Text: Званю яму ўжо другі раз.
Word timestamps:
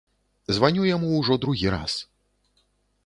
Званю 0.57 0.87
яму 0.95 1.11
ўжо 1.21 1.37
другі 1.43 1.67
раз. 1.77 1.93